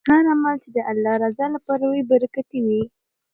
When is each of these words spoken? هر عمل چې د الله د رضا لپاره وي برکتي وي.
هر 0.09 0.23
عمل 0.31 0.55
چې 0.63 0.69
د 0.75 0.77
الله 0.91 1.15
د 1.19 1.21
رضا 1.23 1.45
لپاره 1.55 1.83
وي 1.91 2.01
برکتي 2.11 2.59
وي. 2.67 2.83